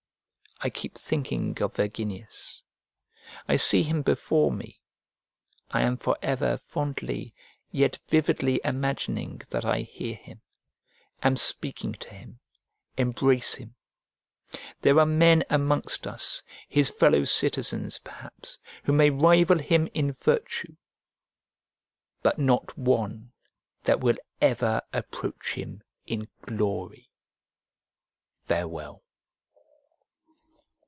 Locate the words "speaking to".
11.35-12.09